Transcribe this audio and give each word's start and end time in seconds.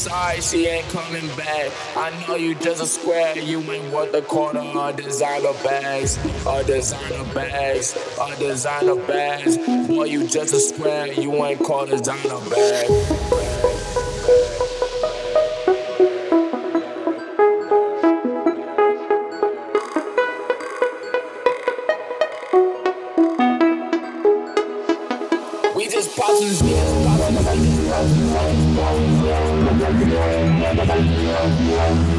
Sorry, 0.00 0.40
she 0.40 0.66
ain't 0.66 0.88
coming 0.88 1.28
back. 1.36 1.70
I 1.94 2.24
know 2.26 2.34
you 2.34 2.54
just 2.54 2.82
a 2.82 2.86
square, 2.86 3.36
you 3.36 3.60
ain't 3.70 3.92
worth 3.92 4.14
a 4.14 4.22
quarter 4.22 4.60
of 4.60 4.96
designer 4.96 5.52
bags, 5.62 6.18
or 6.46 6.62
designer 6.62 7.34
bags, 7.34 7.94
or 8.18 8.34
designer 8.36 8.96
bags. 8.96 9.58
Boy, 9.58 10.04
you 10.04 10.26
just 10.26 10.54
a 10.54 10.60
square, 10.60 11.12
you 11.12 11.44
ain't 11.44 11.60
called 11.60 11.90
a 11.90 11.98
designer 11.98 12.40
bag. 12.48 13.50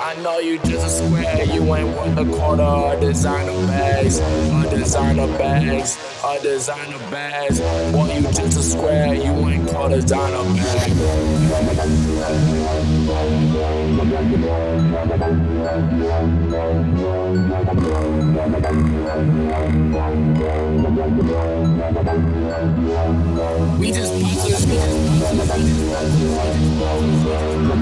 I 0.00 0.14
know 0.22 0.38
you 0.38 0.58
just 0.58 0.86
a 0.86 0.90
square, 0.90 1.44
you 1.44 1.62
ain't 1.74 1.88
worth 1.96 2.18
a 2.18 2.24
quarter 2.36 2.62
of 2.62 3.00
designer 3.00 3.52
bags, 3.66 4.20
or 4.20 4.70
designer 4.70 5.26
bags, 5.38 5.98
or 6.24 6.38
designer 6.40 6.98
bags. 7.10 7.60
Boy, 7.92 8.12
you 8.14 8.22
just 8.22 8.58
a 8.58 8.62
square, 8.62 9.14
you 9.14 9.32
ain't 9.48 9.68
called 9.70 9.92
a 9.92 10.00
designer 10.00 10.42
bag. 10.54 10.92
We 23.78 23.90
just 23.92 24.12
beat 24.18 24.38
this, 24.42 24.66
we 24.66 24.72
just 26.92 27.61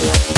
Yeah. 0.00 0.37